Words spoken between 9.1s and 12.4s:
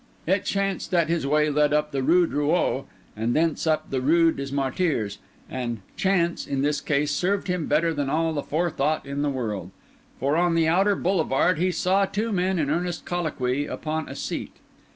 the world. For on the outer boulevard he saw two